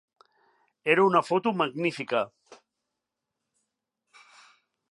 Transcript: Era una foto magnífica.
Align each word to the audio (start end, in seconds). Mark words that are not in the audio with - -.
Era 0.93 1.03
una 1.09 1.21
foto 1.27 1.53
magnífica. 1.59 2.23